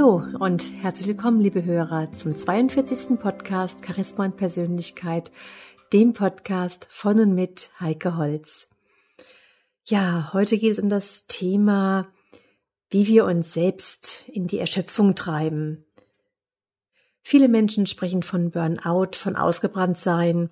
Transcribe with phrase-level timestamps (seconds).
[0.00, 3.20] Hallo und herzlich willkommen, liebe Hörer, zum 42.
[3.20, 5.30] Podcast Charisma und Persönlichkeit,
[5.92, 8.66] dem Podcast von und mit Heike Holz.
[9.84, 12.08] Ja, heute geht es um das Thema,
[12.88, 15.84] wie wir uns selbst in die Erschöpfung treiben.
[17.20, 20.48] Viele Menschen sprechen von Burnout, von ausgebrannt sein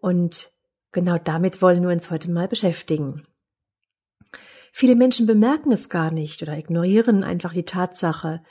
[0.00, 0.50] und
[0.90, 3.24] genau damit wollen wir uns heute mal beschäftigen.
[4.76, 8.42] Viele Menschen bemerken es gar nicht oder ignorieren einfach die Tatsache,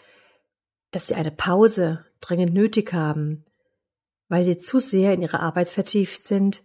[0.91, 3.43] dass sie eine Pause dringend nötig haben,
[4.29, 6.63] weil sie zu sehr in ihre Arbeit vertieft sind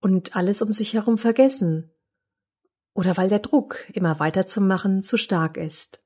[0.00, 1.92] und alles um sich herum vergessen
[2.94, 6.02] oder weil der Druck, immer weiterzumachen, zu stark ist.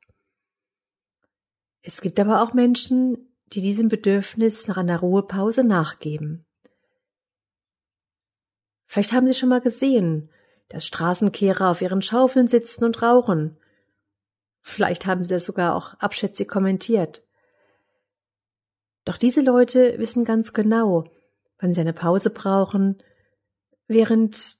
[1.82, 6.44] Es gibt aber auch Menschen, die diesem Bedürfnis nach einer Ruhepause nachgeben.
[8.86, 10.32] Vielleicht haben Sie schon mal gesehen,
[10.70, 13.58] dass Straßenkehrer auf ihren Schaufeln sitzen und rauchen.
[14.62, 17.22] Vielleicht haben sie es sogar auch abschätzig kommentiert.
[19.04, 21.04] Doch diese Leute wissen ganz genau,
[21.58, 23.02] wann sie eine Pause brauchen,
[23.88, 24.56] während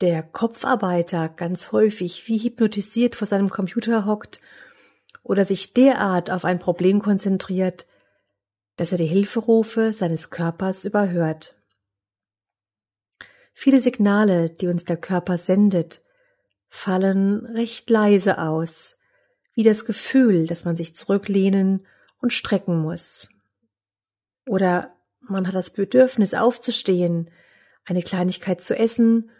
[0.00, 4.40] der Kopfarbeiter ganz häufig wie hypnotisiert vor seinem Computer hockt
[5.22, 7.86] oder sich derart auf ein Problem konzentriert,
[8.76, 11.61] dass er die Hilferufe seines Körpers überhört.
[13.52, 16.02] Viele Signale, die uns der Körper sendet,
[16.68, 18.98] fallen recht leise aus,
[19.54, 21.86] wie das Gefühl, dass man sich zurücklehnen
[22.20, 23.28] und strecken muss.
[24.46, 27.30] Oder man hat das Bedürfnis aufzustehen,
[27.84, 29.30] eine Kleinigkeit zu essen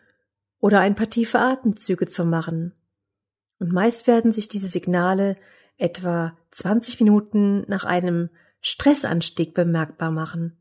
[0.60, 2.74] oder ein paar tiefe Atemzüge zu machen.
[3.58, 5.36] Und meist werden sich diese Signale
[5.77, 10.56] etwa 20 Minuten nach einem Stressanstieg bemerkbar machen.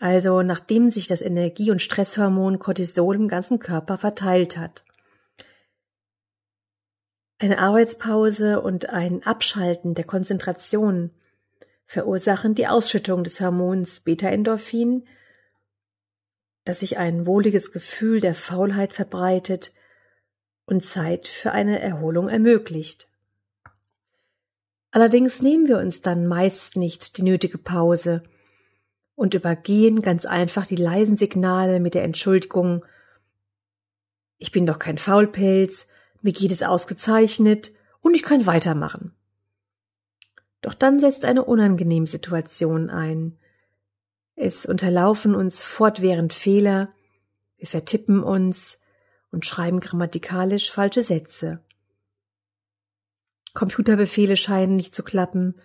[0.00, 4.82] Also nachdem sich das Energie- und Stresshormon Cortisol im ganzen Körper verteilt hat.
[7.38, 11.10] Eine Arbeitspause und ein Abschalten der Konzentration
[11.84, 15.06] verursachen die Ausschüttung des Hormons Beta-Endorphin,
[16.64, 19.72] dass sich ein wohliges Gefühl der Faulheit verbreitet
[20.64, 23.08] und Zeit für eine Erholung ermöglicht.
[24.92, 28.22] Allerdings nehmen wir uns dann meist nicht die nötige Pause,
[29.20, 32.86] und übergehen ganz einfach die leisen Signale mit der Entschuldigung
[34.38, 35.88] Ich bin doch kein Faulpelz,
[36.22, 37.70] mir geht es ausgezeichnet
[38.00, 39.14] und ich kann weitermachen.
[40.62, 43.38] Doch dann setzt eine unangenehme Situation ein.
[44.36, 46.88] Es unterlaufen uns fortwährend Fehler,
[47.58, 48.80] wir vertippen uns
[49.30, 51.62] und schreiben grammatikalisch falsche Sätze.
[53.52, 55.60] Computerbefehle scheinen nicht zu klappen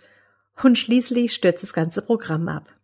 [0.62, 2.76] und schließlich stürzt das ganze Programm ab.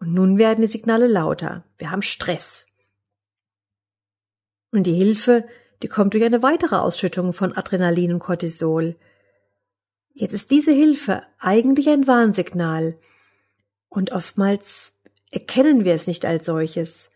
[0.00, 1.64] Und nun werden die Signale lauter.
[1.78, 2.66] Wir haben Stress.
[4.72, 5.46] Und die Hilfe,
[5.82, 8.96] die kommt durch eine weitere Ausschüttung von Adrenalin und Cortisol.
[10.14, 12.98] Jetzt ist diese Hilfe eigentlich ein Warnsignal.
[13.88, 14.98] Und oftmals
[15.30, 17.10] erkennen wir es nicht als solches,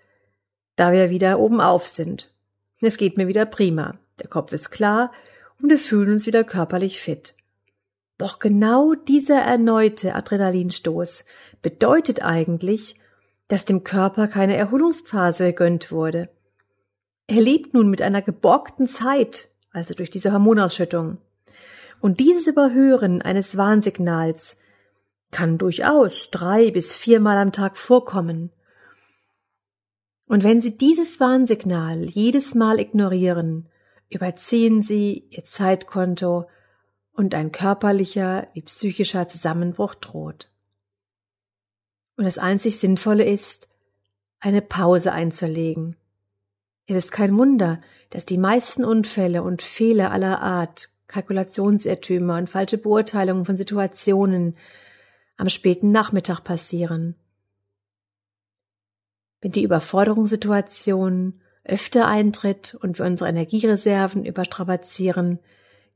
[0.77, 2.35] da wir wieder oben auf sind.
[2.81, 3.99] Es geht mir wieder prima.
[4.21, 5.11] Der Kopf ist klar
[5.61, 7.35] und wir fühlen uns wieder körperlich fit.
[8.19, 11.25] Doch genau dieser erneute Adrenalinstoß
[11.63, 13.01] bedeutet eigentlich,
[13.49, 16.29] dass dem Körper keine Erholungsphase gegönnt wurde.
[17.27, 21.19] Er lebt nun mit einer geborgten Zeit, also durch diese Hormonausschüttung.
[22.01, 24.57] Und dieses Überhören eines Warnsignals
[25.31, 28.51] kann durchaus drei bis viermal am Tag vorkommen.
[30.29, 33.69] Und wenn Sie dieses Warnsignal jedes Mal ignorieren,
[34.11, 36.47] überziehen Sie Ihr Zeitkonto
[37.15, 40.51] und ein körperlicher wie psychischer Zusammenbruch droht.
[42.17, 43.69] Und das einzig Sinnvolle ist,
[44.41, 45.97] eine Pause einzulegen.
[46.87, 47.81] Es ist kein Wunder,
[48.11, 54.57] dass die meisten Unfälle und Fehler aller Art, Kalkulationsirrtümer und falsche Beurteilungen von Situationen
[55.37, 57.17] am späten Nachmittag passieren.
[59.41, 65.39] Wenn die Überforderungssituation öfter eintritt und wir unsere Energiereserven überstrapazieren,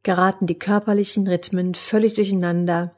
[0.02, 2.94] geraten die körperlichen Rhythmen völlig durcheinander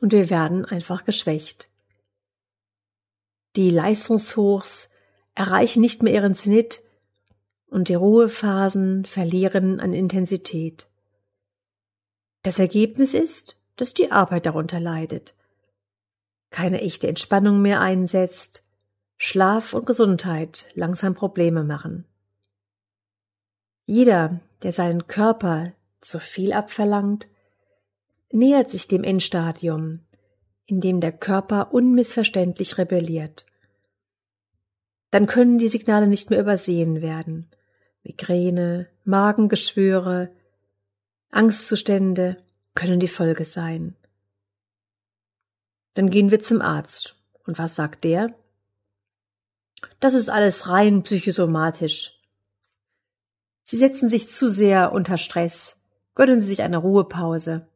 [0.00, 1.68] und wir werden einfach geschwächt.
[3.56, 4.90] Die Leistungshochs
[5.34, 6.82] erreichen nicht mehr ihren Zenit
[7.68, 10.88] und die Ruhephasen verlieren an Intensität.
[12.42, 15.34] Das Ergebnis ist, dass die Arbeit darunter leidet,
[16.50, 18.62] keine echte Entspannung mehr einsetzt,
[19.16, 22.06] Schlaf und Gesundheit langsam Probleme machen.
[23.86, 27.28] Jeder, der seinen Körper zu viel abverlangt,
[28.30, 30.00] nähert sich dem Endstadium,
[30.66, 33.46] in dem der Körper unmissverständlich rebelliert.
[35.10, 37.48] Dann können die Signale nicht mehr übersehen werden.
[38.02, 40.30] Migräne, Magengeschwüre,
[41.30, 42.36] Angstzustände
[42.74, 43.96] können die Folge sein.
[45.94, 47.16] Dann gehen wir zum Arzt.
[47.46, 48.34] Und was sagt der?
[50.00, 52.15] Das ist alles rein psychosomatisch.
[53.68, 55.76] Sie setzen sich zu sehr unter Stress.
[56.14, 57.66] Gönnen Sie sich eine Ruhepause.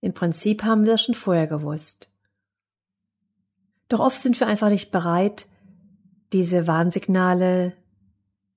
[0.00, 2.10] Im Prinzip haben wir das schon vorher gewusst.
[3.90, 5.46] Doch oft sind wir einfach nicht bereit,
[6.32, 7.74] diese Warnsignale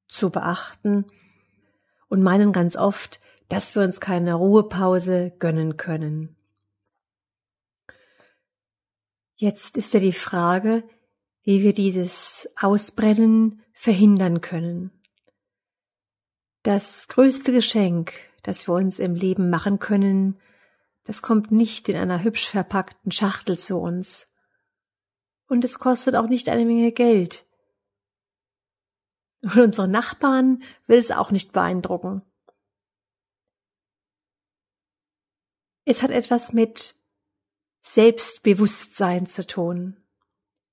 [0.08, 1.08] zu beachten
[2.08, 6.38] und meinen ganz oft, dass wir uns keine Ruhepause gönnen können.
[9.36, 10.86] Jetzt ist ja die Frage,
[11.44, 14.97] wie wir dieses Ausbrennen verhindern können.
[16.68, 18.12] Das größte Geschenk,
[18.44, 20.38] das wir uns im Leben machen können,
[21.06, 24.28] das kommt nicht in einer hübsch verpackten Schachtel zu uns.
[25.48, 27.48] Und es kostet auch nicht eine Menge Geld.
[29.44, 32.22] Und unsere Nachbarn will es auch nicht beeindrucken.
[35.86, 37.02] Es hat etwas mit
[37.80, 40.04] Selbstbewusstsein zu tun.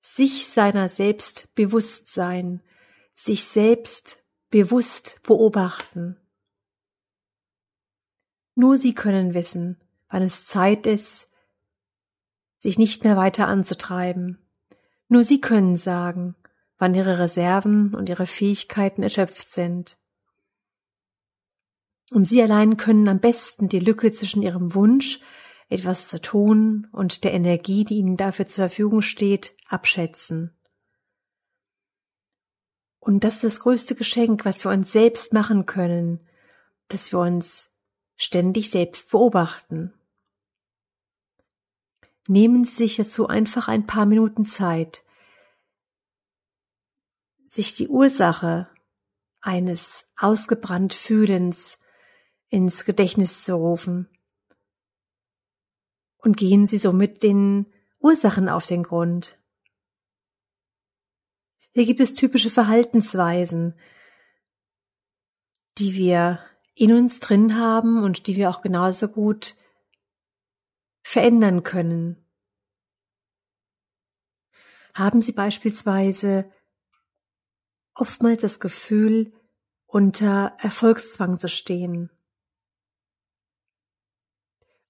[0.00, 2.64] Sich seiner selbst bewusst sein,
[3.14, 4.23] sich selbst
[4.54, 6.16] bewusst beobachten.
[8.54, 11.28] Nur sie können wissen, wann es Zeit ist,
[12.60, 14.38] sich nicht mehr weiter anzutreiben.
[15.08, 16.36] Nur sie können sagen,
[16.78, 19.98] wann ihre Reserven und ihre Fähigkeiten erschöpft sind.
[22.12, 25.18] Und sie allein können am besten die Lücke zwischen ihrem Wunsch,
[25.68, 30.56] etwas zu tun und der Energie, die ihnen dafür zur Verfügung steht, abschätzen.
[33.04, 36.26] Und das ist das größte Geschenk, was wir uns selbst machen können,
[36.88, 37.76] dass wir uns
[38.16, 39.92] ständig selbst beobachten.
[42.28, 45.04] Nehmen Sie sich dazu einfach ein paar Minuten Zeit,
[47.46, 48.70] sich die Ursache
[49.42, 51.78] eines ausgebrannt Fühlens
[52.48, 54.08] ins Gedächtnis zu rufen.
[56.16, 57.66] Und gehen Sie somit den
[57.98, 59.38] Ursachen auf den Grund.
[61.74, 63.74] Hier gibt es typische Verhaltensweisen,
[65.76, 66.38] die wir
[66.74, 69.56] in uns drin haben und die wir auch genauso gut
[71.02, 72.24] verändern können.
[74.94, 76.48] Haben Sie beispielsweise
[77.94, 79.32] oftmals das Gefühl,
[79.86, 82.10] unter Erfolgszwang zu stehen?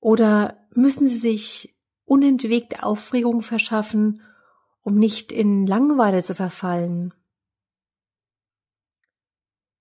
[0.01, 4.21] Oder müssen Sie sich unentwegte Aufregung verschaffen,
[4.85, 7.13] um nicht in Langeweile zu verfallen?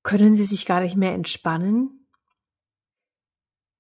[0.02, 2.08] Können Sie sich gar nicht mehr entspannen?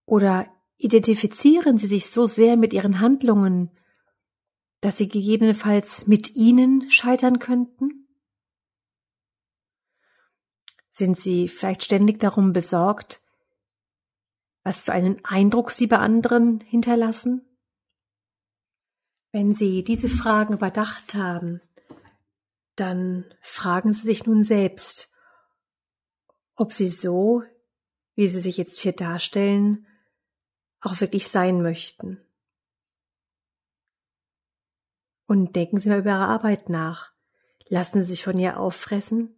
[0.06, 0.48] Oder
[0.78, 3.72] identifizieren Sie sich so sehr mit Ihren Handlungen,
[4.82, 8.08] dass Sie gegebenenfalls mit ihnen scheitern könnten?
[10.92, 13.22] Sind Sie vielleicht ständig darum besorgt,
[14.64, 17.53] was für einen Eindruck Sie bei anderen hinterlassen?
[19.36, 21.60] Wenn Sie diese Fragen überdacht haben,
[22.76, 25.12] dann fragen Sie sich nun selbst,
[26.56, 27.42] ob Sie so,
[28.14, 29.88] wie Sie sich jetzt hier darstellen,
[30.82, 32.24] auch wirklich sein möchten.
[35.26, 37.12] Und denken Sie mal über Ihre Arbeit nach.
[37.68, 39.36] Lassen Sie sich von ihr auffressen?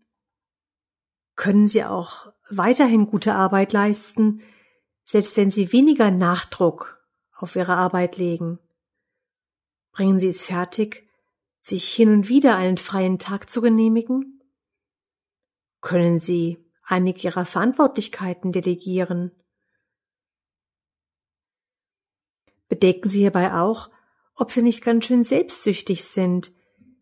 [1.36, 4.42] Können Sie auch weiterhin gute Arbeit leisten,
[5.06, 8.60] selbst wenn Sie weniger Nachdruck auf Ihre Arbeit legen?
[9.96, 11.08] Bringen Sie es fertig,
[11.62, 14.44] sich hin und wieder einen freien Tag zu genehmigen?
[15.80, 19.32] Können Sie einige Ihrer Verantwortlichkeiten delegieren?
[22.68, 23.90] Bedenken Sie hierbei auch,
[24.36, 26.52] ob Sie nicht ganz schön selbstsüchtig sind,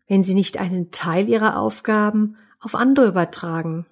[0.06, 3.86] wenn Sie nicht einen Teil Ihrer Aufgaben auf andere übertragen.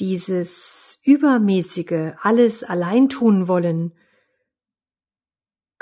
[0.00, 3.94] Dieses übermäßige alles allein tun wollen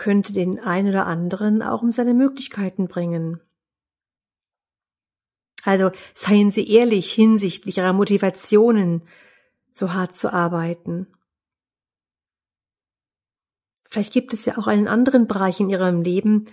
[0.03, 3.41] könnte den einen oder anderen auch um seine Möglichkeiten bringen.
[5.63, 9.03] Also seien Sie ehrlich hinsichtlich Ihrer Motivationen,
[9.71, 11.07] so hart zu arbeiten.
[13.89, 16.47] Vielleicht gibt es ja auch einen anderen Bereich in ihrem Leben,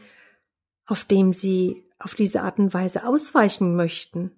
[0.85, 4.29] auf dem sie auf diese Art und Weise ausweichen möchten.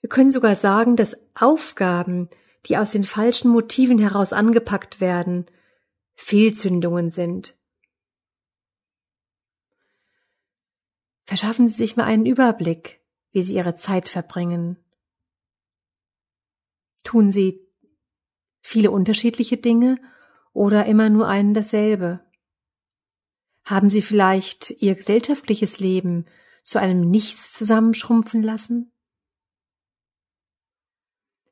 [0.00, 2.30] Wir können sogar sagen, dass Aufgaben,
[2.64, 5.44] die aus den falschen Motiven heraus angepackt werden,
[6.22, 7.58] Fehlzündungen sind.
[11.24, 13.00] Verschaffen Sie sich mal einen Überblick,
[13.32, 14.76] wie Sie Ihre Zeit verbringen.
[17.04, 17.60] Tun Sie
[18.60, 20.00] viele unterschiedliche Dinge
[20.52, 22.24] oder immer nur einen dasselbe?
[23.64, 26.26] Haben Sie vielleicht Ihr gesellschaftliches Leben
[26.64, 28.92] zu einem Nichts zusammenschrumpfen lassen?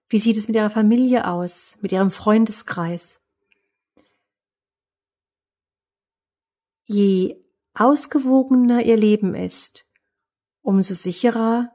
[0.08, 3.19] Wie sieht es mit Ihrer Familie aus, mit Ihrem Freundeskreis?
[6.92, 7.36] Je
[7.72, 9.88] ausgewogener Ihr Leben ist,
[10.60, 11.70] umso sicherer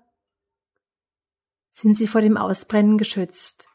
[1.70, 3.70] sind Sie vor dem Ausbrennen geschützt.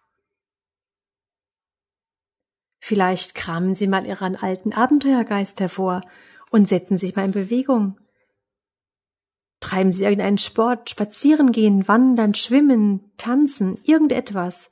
[2.78, 6.02] Vielleicht kramen Sie mal Ihren alten Abenteuergeist hervor
[6.50, 7.98] und setzen sich mal in Bewegung.
[9.60, 14.70] Treiben Sie irgendeinen Sport, spazieren gehen, wandern, schwimmen, tanzen, irgendetwas.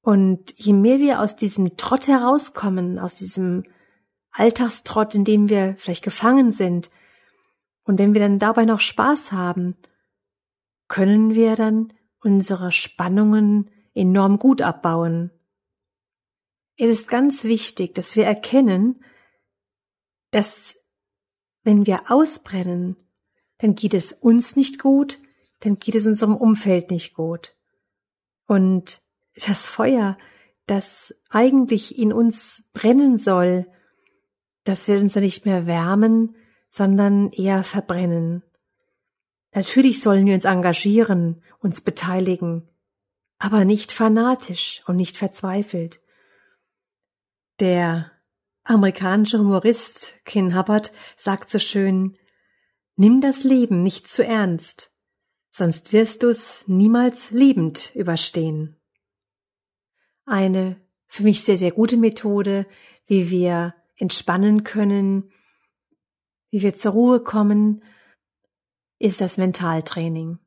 [0.00, 3.62] Und je mehr wir aus diesem Trott herauskommen, aus diesem
[4.36, 6.90] Alltagstrott, in dem wir vielleicht gefangen sind,
[7.84, 9.76] und wenn wir dann dabei noch Spaß haben,
[10.88, 15.30] können wir dann unsere Spannungen enorm gut abbauen.
[16.76, 19.04] Es ist ganz wichtig, dass wir erkennen,
[20.32, 20.76] dass
[21.62, 22.96] wenn wir ausbrennen,
[23.58, 25.20] dann geht es uns nicht gut,
[25.60, 27.56] dann geht es unserem Umfeld nicht gut.
[28.46, 29.00] Und
[29.34, 30.16] das Feuer,
[30.66, 33.66] das eigentlich in uns brennen soll,
[34.66, 36.34] das will uns dann nicht mehr wärmen,
[36.68, 38.42] sondern eher verbrennen.
[39.54, 42.68] Natürlich sollen wir uns engagieren, uns beteiligen,
[43.38, 46.00] aber nicht fanatisch und nicht verzweifelt.
[47.60, 48.10] Der
[48.64, 52.18] amerikanische Humorist Ken Hubbard sagt so schön,
[52.96, 54.92] nimm das Leben nicht zu ernst,
[55.48, 58.76] sonst wirst du's niemals lebend überstehen.
[60.24, 62.66] Eine für mich sehr, sehr gute Methode,
[63.06, 65.30] wie wir entspannen können,
[66.50, 67.82] wie wir zur Ruhe kommen,
[68.98, 70.38] ist das Mentaltraining.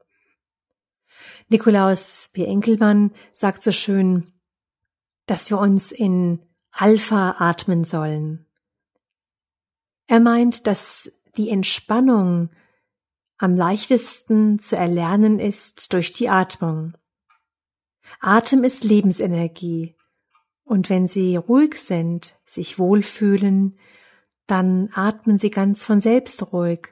[1.49, 2.45] Nikolaus B.
[2.45, 4.31] Enkelmann sagt so schön,
[5.25, 6.39] dass wir uns in
[6.71, 8.45] Alpha atmen sollen.
[10.07, 12.49] Er meint, dass die Entspannung
[13.37, 16.97] am leichtesten zu erlernen ist durch die Atmung.
[18.19, 19.95] Atem ist Lebensenergie,
[20.69, 23.79] und wenn Sie ruhig sind, sich wohlfühlen,
[24.47, 26.89] dann atmen Sie ganz von selbst ruhig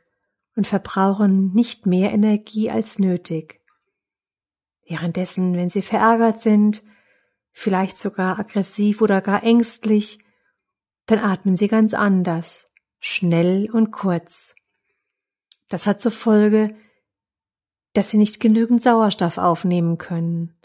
[0.55, 3.61] und verbrauchen nicht mehr Energie als nötig.
[4.87, 6.83] Währenddessen, wenn Sie verärgert sind,
[7.51, 10.19] vielleicht sogar aggressiv oder gar ängstlich,
[11.07, 12.69] dann atmen sie ganz anders,
[12.99, 14.55] schnell und kurz.
[15.69, 16.75] Das hat zur Folge,
[17.93, 20.56] dass sie nicht genügend Sauerstoff aufnehmen können.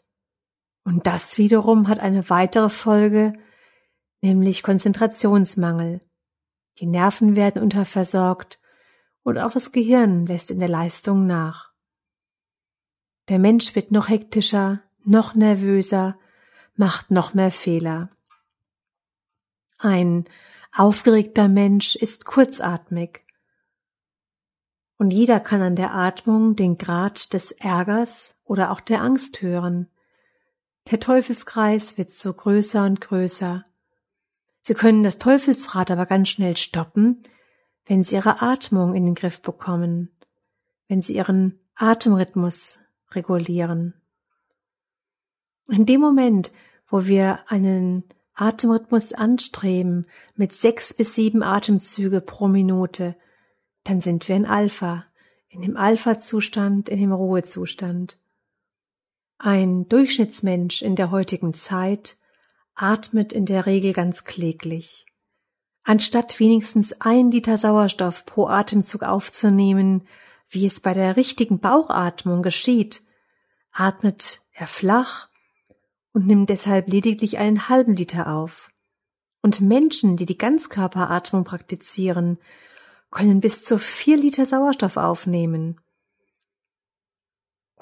[0.84, 3.34] Und das wiederum hat eine weitere Folge,
[4.20, 6.00] nämlich Konzentrationsmangel.
[6.78, 8.60] Die Nerven werden unterversorgt
[9.22, 11.72] und auch das Gehirn lässt in der Leistung nach.
[13.28, 16.18] Der Mensch wird noch hektischer, noch nervöser,
[16.74, 18.10] macht noch mehr Fehler.
[19.78, 20.24] Ein
[20.74, 23.24] aufgeregter Mensch ist kurzatmig.
[24.96, 29.88] Und jeder kann an der Atmung den Grad des Ärgers oder auch der Angst hören.
[30.90, 33.64] Der Teufelskreis wird so größer und größer.
[34.60, 37.22] Sie können das Teufelsrad aber ganz schnell stoppen,
[37.86, 40.10] wenn Sie Ihre Atmung in den Griff bekommen,
[40.88, 42.78] wenn Sie Ihren Atemrhythmus
[43.10, 43.94] regulieren.
[45.68, 46.52] In dem Moment,
[46.88, 53.16] wo wir einen Atemrhythmus anstreben mit sechs bis sieben Atemzüge pro Minute,
[53.84, 55.04] dann sind wir in Alpha,
[55.48, 58.18] in dem Alpha-Zustand, in dem Ruhezustand.
[59.44, 62.16] Ein Durchschnittsmensch in der heutigen Zeit
[62.76, 65.04] atmet in der Regel ganz kläglich.
[65.82, 70.06] Anstatt wenigstens ein Liter Sauerstoff pro Atemzug aufzunehmen,
[70.48, 73.02] wie es bei der richtigen Bauchatmung geschieht,
[73.72, 75.28] atmet er flach
[76.12, 78.70] und nimmt deshalb lediglich einen halben Liter auf.
[79.40, 82.38] Und Menschen, die die Ganzkörperatmung praktizieren,
[83.10, 85.80] können bis zu vier Liter Sauerstoff aufnehmen.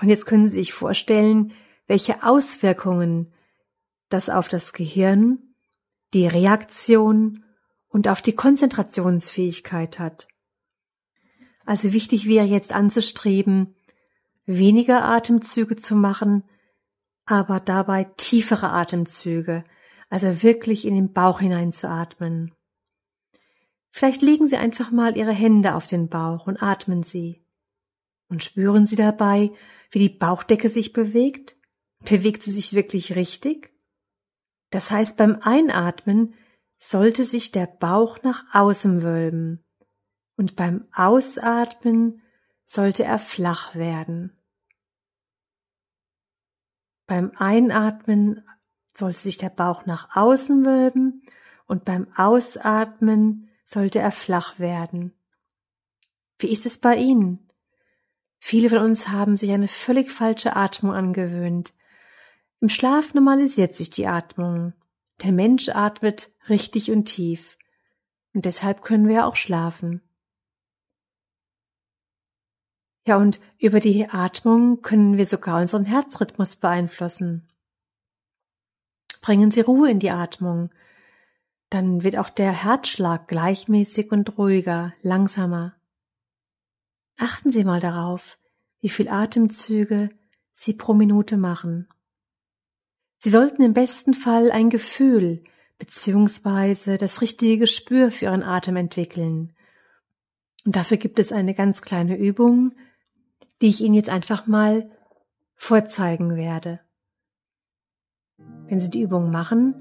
[0.01, 1.53] Und jetzt können Sie sich vorstellen,
[1.87, 3.33] welche Auswirkungen
[4.09, 5.39] das auf das Gehirn,
[6.15, 7.45] die Reaktion
[7.89, 10.29] und auf die Konzentrationsfähigkeit hat.
[11.65, 13.77] Also wichtig wäre jetzt anzustreben,
[14.47, 16.45] weniger Atemzüge zu machen,
[17.27, 19.63] aber dabei tiefere Atemzüge,
[20.09, 22.53] also wirklich in den Bauch hinein zu atmen.
[23.91, 27.45] Vielleicht legen Sie einfach mal Ihre Hände auf den Bauch und atmen Sie.
[28.31, 29.51] Und spüren Sie dabei,
[29.91, 31.57] wie die Bauchdecke sich bewegt?
[32.05, 33.75] Bewegt sie sich wirklich richtig?
[34.71, 36.35] Das heißt, beim Einatmen
[36.79, 39.65] sollte sich der Bauch nach außen wölben
[40.37, 42.23] und beim Ausatmen
[42.65, 44.39] sollte er flach werden.
[47.07, 48.49] Beim Einatmen
[48.95, 51.23] sollte sich der Bauch nach außen wölben
[51.67, 55.13] und beim Ausatmen sollte er flach werden.
[56.39, 57.50] Wie ist es bei Ihnen?
[58.41, 61.75] Viele von uns haben sich eine völlig falsche Atmung angewöhnt.
[62.61, 64.73] Im Schlaf normalisiert sich die Atmung.
[65.23, 67.59] Der Mensch atmet richtig und tief.
[68.33, 70.03] Und deshalb können wir auch schlafen.
[73.07, 77.49] Ja, und über die Atmung können wir sogar unseren Herzrhythmus beeinflussen.
[79.21, 80.71] Bringen Sie Ruhe in die Atmung.
[81.69, 85.80] Dann wird auch der Herzschlag gleichmäßig und ruhiger, langsamer.
[87.21, 88.39] Achten Sie mal darauf,
[88.81, 90.09] wie viel Atemzüge
[90.55, 91.87] Sie pro Minute machen.
[93.19, 95.45] Sie sollten im besten Fall ein Gefühl
[95.79, 96.97] bzw.
[96.97, 99.53] das richtige Gespür für Ihren Atem entwickeln.
[100.65, 102.73] Und dafür gibt es eine ganz kleine Übung,
[103.61, 104.91] die ich Ihnen jetzt einfach mal
[105.57, 106.81] vorzeigen werde.
[108.67, 109.75] Wenn Sie die Übung machen,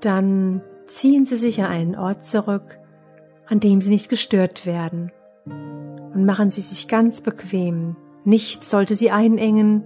[0.00, 2.78] dann ziehen Sie sich an einen Ort zurück,
[3.46, 5.12] an dem Sie nicht gestört werden
[6.16, 7.94] und machen Sie sich ganz bequem.
[8.24, 9.84] Nichts sollte Sie einengen,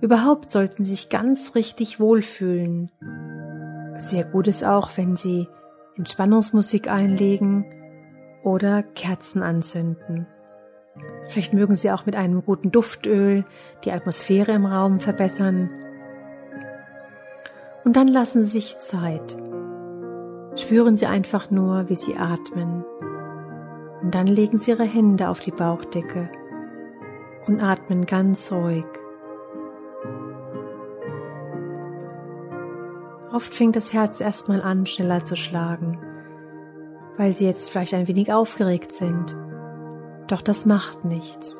[0.00, 2.92] überhaupt sollten Sie sich ganz richtig wohlfühlen.
[3.98, 5.48] Sehr gut ist auch, wenn Sie
[5.96, 7.64] Entspannungsmusik einlegen
[8.44, 10.28] oder Kerzen anzünden.
[11.28, 13.44] Vielleicht mögen Sie auch mit einem guten Duftöl
[13.84, 15.68] die Atmosphäre im Raum verbessern.
[17.84, 19.36] Und dann lassen Sie sich Zeit.
[20.54, 22.84] Spüren Sie einfach nur, wie Sie atmen.
[24.06, 26.30] Und dann legen Sie Ihre Hände auf die Bauchdecke
[27.48, 28.84] und atmen ganz ruhig.
[33.32, 35.98] Oft fängt das Herz erstmal an, schneller zu schlagen,
[37.16, 39.36] weil Sie jetzt vielleicht ein wenig aufgeregt sind.
[40.28, 41.58] Doch das macht nichts.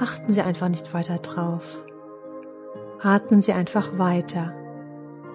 [0.00, 1.82] Achten Sie einfach nicht weiter drauf.
[3.02, 4.54] Atmen Sie einfach weiter,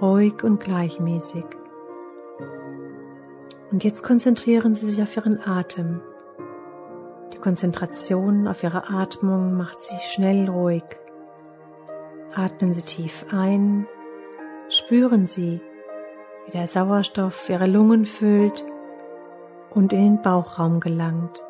[0.02, 1.44] ruhig und gleichmäßig.
[3.74, 6.00] Und jetzt konzentrieren Sie sich auf Ihren Atem.
[7.34, 10.84] Die Konzentration auf Ihre Atmung macht Sie schnell ruhig.
[12.36, 13.88] Atmen Sie tief ein,
[14.70, 15.60] spüren Sie,
[16.46, 18.64] wie der Sauerstoff Ihre Lungen füllt
[19.72, 21.44] und in den Bauchraum gelangt.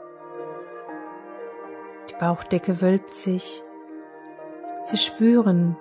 [2.10, 3.62] Die Bauchdecke wölbt sich.
[4.86, 5.76] Sie spüren,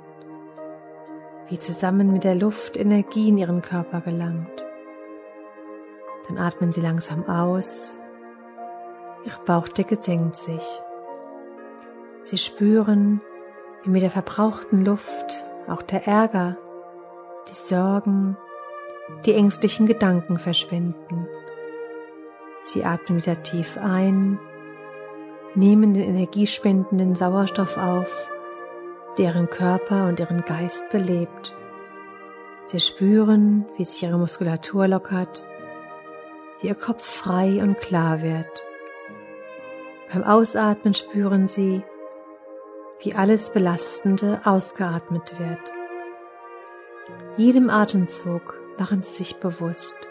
[1.48, 4.51] wie zusammen mit der Luft Energie in Ihren Körper gelangt.
[6.28, 7.98] Dann atmen Sie langsam aus.
[9.24, 10.64] Ihre Bauchdecke senkt sich.
[12.24, 13.20] Sie spüren,
[13.82, 16.56] wie mit der verbrauchten Luft auch der Ärger,
[17.48, 18.36] die Sorgen,
[19.26, 21.26] die ängstlichen Gedanken verschwinden.
[22.62, 24.38] Sie atmen wieder tief ein,
[25.54, 28.28] nehmen den energiespendenden Sauerstoff auf,
[29.18, 31.54] der ihren Körper und ihren Geist belebt.
[32.66, 35.44] Sie spüren, wie sich ihre Muskulatur lockert,
[36.62, 38.64] wie ihr Kopf frei und klar wird.
[40.12, 41.82] Beim Ausatmen spüren Sie,
[43.02, 45.72] wie alles Belastende ausgeatmet wird.
[47.36, 50.08] Jedem Atemzug machen Sie sich bewusst.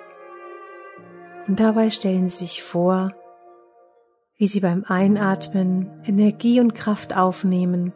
[1.48, 3.12] Und dabei stellen Sie sich vor,
[4.38, 7.94] wie Sie beim Einatmen Energie und Kraft aufnehmen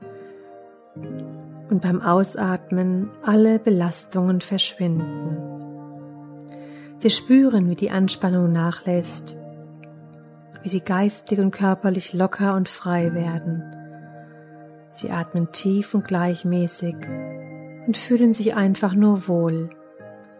[1.69, 5.54] und beim Ausatmen alle Belastungen verschwinden.
[6.97, 9.36] Sie spüren, wie die Anspannung nachlässt,
[10.63, 13.63] wie sie geistig und körperlich locker und frei werden.
[14.91, 16.95] Sie atmen tief und gleichmäßig
[17.86, 19.69] und fühlen sich einfach nur wohl,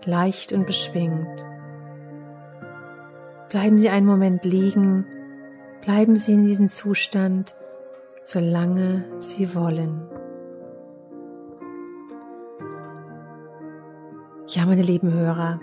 [0.06, 1.46] leicht und beschwingt.
[3.50, 5.06] Bleiben Sie einen Moment liegen,
[5.82, 7.56] bleiben Sie in diesem Zustand,
[8.24, 10.10] solange Sie wollen.
[14.48, 15.60] Ja, meine lieben Hörer,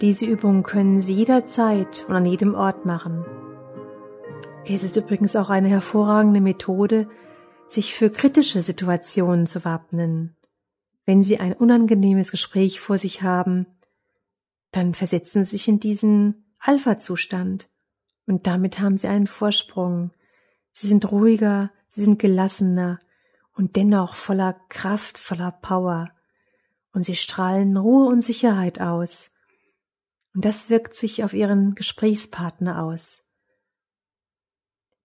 [0.00, 3.24] diese Übung können Sie jederzeit und an jedem Ort machen.
[4.64, 7.08] Es ist übrigens auch eine hervorragende Methode,
[7.66, 10.36] sich für kritische Situationen zu wappnen.
[11.04, 13.66] Wenn Sie ein unangenehmes Gespräch vor sich haben,
[14.70, 17.68] dann versetzen Sie sich in diesen Alpha-Zustand
[18.26, 20.12] und damit haben Sie einen Vorsprung.
[20.70, 23.00] Sie sind ruhiger, Sie sind gelassener
[23.54, 26.04] und dennoch voller Kraft, voller Power
[26.92, 29.30] und Sie strahlen Ruhe und Sicherheit aus
[30.34, 33.24] und das wirkt sich auf Ihren Gesprächspartner aus.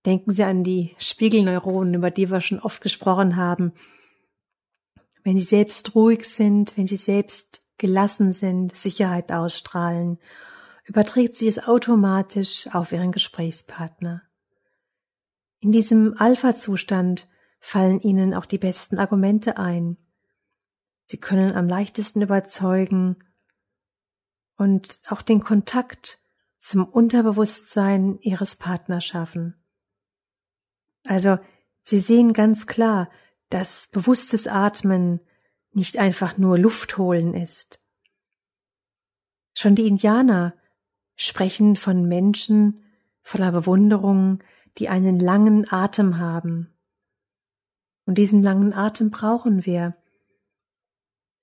[0.05, 3.73] Denken Sie an die Spiegelneuronen, über die wir schon oft gesprochen haben.
[5.23, 10.19] Wenn Sie selbst ruhig sind, wenn Sie selbst gelassen sind, Sicherheit ausstrahlen,
[10.85, 14.21] überträgt sie es automatisch auf Ihren Gesprächspartner.
[15.59, 17.27] In diesem Alpha-Zustand
[17.59, 19.97] fallen Ihnen auch die besten Argumente ein.
[21.05, 23.17] Sie können am leichtesten überzeugen
[24.63, 26.19] und auch den Kontakt
[26.57, 29.61] zum Unterbewusstsein ihres Partners schaffen.
[31.05, 31.37] Also,
[31.85, 33.11] Sie sehen ganz klar,
[33.49, 35.19] dass bewusstes Atmen
[35.73, 37.81] nicht einfach nur Luft holen ist.
[39.53, 40.55] Schon die Indianer
[41.17, 42.85] sprechen von Menschen
[43.21, 44.41] voller Bewunderung,
[44.77, 46.73] die einen langen Atem haben.
[48.05, 49.97] Und diesen langen Atem brauchen wir.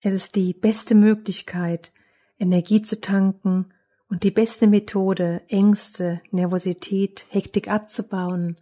[0.00, 1.92] Es ist die beste Möglichkeit,
[2.40, 3.72] Energie zu tanken
[4.08, 8.56] und die beste Methode, Ängste, Nervosität, Hektik abzubauen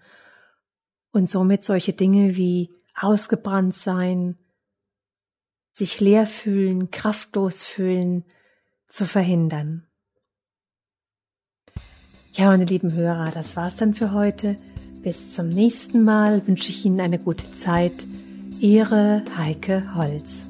[1.13, 4.37] und somit solche Dinge wie ausgebrannt sein,
[5.73, 8.25] sich leer fühlen, kraftlos fühlen,
[8.89, 9.87] zu verhindern.
[12.33, 14.57] Ja, meine lieben Hörer, das war's dann für heute.
[15.03, 18.07] Bis zum nächsten Mal wünsche ich Ihnen eine gute Zeit.
[18.61, 20.48] Ihre Heike Holz.